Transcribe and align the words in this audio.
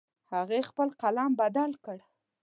هغې 0.33 0.59
خپل 0.69 0.89
قلم 1.01 1.31
بدل 1.41 1.71
کړ 1.85 1.97